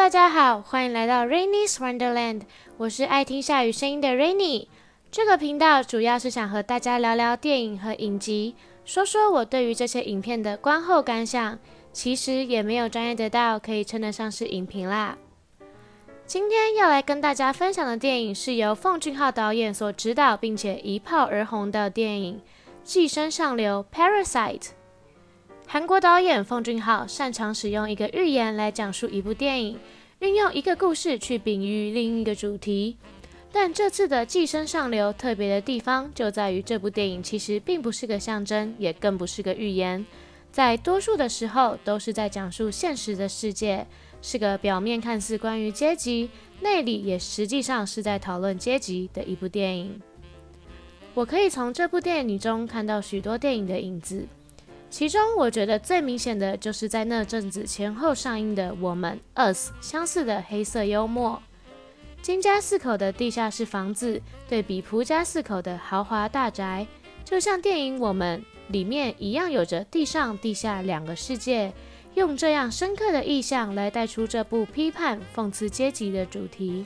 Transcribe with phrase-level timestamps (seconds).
[0.00, 2.44] 大家好，欢迎来到 Rainy's Wonderland。
[2.78, 4.66] 我是爱听下雨声音的 Rainy。
[5.10, 11.58] 这个频道主要是想和大家聊聊电影和影集，说说我对于这些影片的观后感想。
[11.92, 15.18] 其实也没有专业得到可以称得上是影评啦。
[16.24, 22.36] 今天要来跟大家分享的电影是由奉俊昊导演所执导，并且一炮而红的电影
[22.82, 24.70] 《寄生上流》（Parasite）。
[25.72, 29.78] 韩国导演奉俊昊擅长使用一个寓言来讲述一部电影，
[30.18, 32.96] 运用一个故事去比喻另一个主题。
[33.52, 40.04] 但这次的《寄生上流》特别的地方就在于，这部电影其实并不是个象征，也更不是个寓言，
[40.50, 43.86] 在多数的时候都是在讲述现实的世界，
[44.20, 46.30] 是个表面看似关于阶级，
[46.62, 50.02] 内里也实际上是在讨论阶级的一部电影。
[51.14, 54.26] 我可以从这部电影中看到许多电影的影子。
[54.90, 61.40] 其中，我觉得最明显的就是在那阵子前后上映的《我们 Us》相似的黑色幽默。
[62.20, 66.86] 金家四口的地下室房子对比蒲家四口的豪华大宅，
[67.24, 68.40] 就像电影《我们》
[68.72, 71.72] 里面一样，有着地上地下两个世界，
[72.14, 76.84] 用这样深刻的意象来带出这部批判讽刺阶级的主题。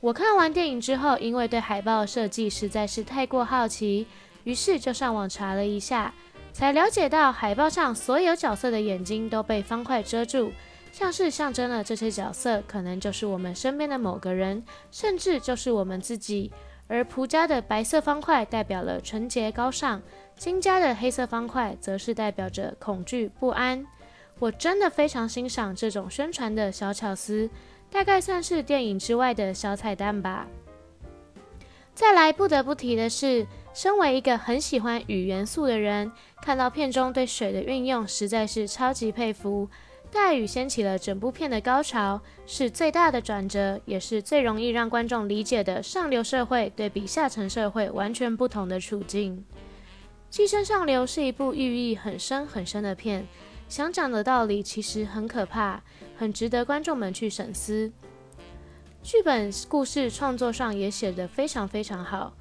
[0.00, 4.06] 我看完电影之后，因为对海报设计实在是太过好奇，
[4.44, 6.12] 于是就上网查了一下。
[6.54, 10.52] 才了解到，海报上所有角色的眼睛都被方块遮住，
[10.92, 16.52] 像是象征了这些角色可能就是我们身边的某个人，甚至就是我们自己。
[16.86, 20.00] 而蒲家的白色方块代表了纯洁高尚，
[20.36, 23.84] 金家的黑色方块则是代表着恐惧不安。
[24.38, 27.50] 我真的非常欣赏这种宣传的小巧思，
[27.90, 30.46] 大概算是电影之外的小彩蛋吧。
[31.96, 33.44] 再来，不得不提的是。
[33.74, 39.68] 身为一个很喜欢雨元素的人，看到片中对水的运用，实在是超级佩服。
[40.12, 49.44] 大雨掀起了整部片的高潮，是最大的转折，也是最容易让观众理解的上流社会对比下层社会完全不同的处境。
[50.30, 53.26] 《寄生上流》是一部寓意很深很深的片，
[53.68, 55.82] 想讲的道理其实很可怕，
[56.16, 57.90] 很值得观众们去深思。
[59.02, 62.32] 剧本故事创作上也写得非常非常好。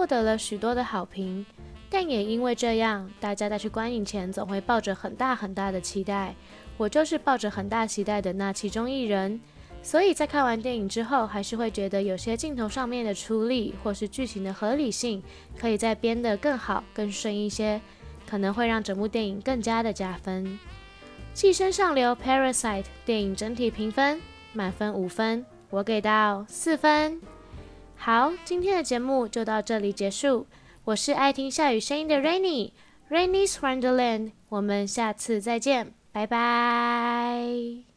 [0.00, 1.44] 获得了许多的好评，
[1.90, 6.34] 但也因为这样，大家在去观影前总会抱着很大很大的期待。
[6.78, 9.38] 我就是抱着很大期待的那其中一人，
[9.82, 15.22] 所以在看完电影之后，还是会觉得有些镜头上面的处理或是剧情的合理性，
[15.58, 17.78] 可以再编得更好、更顺一些，
[18.26, 20.46] 可能会让整部电影更加的加分。
[21.34, 24.18] 《寄生上流》（Parasite） 电影整体评分
[24.54, 27.20] 满分五分，我给到四分。
[28.02, 30.46] 好，今天的节目就到这里结束。
[30.84, 34.32] 我是爱听下雨声音的 Rainy，Rainy's Wonderland。
[34.48, 37.89] 我们下次再见，拜拜。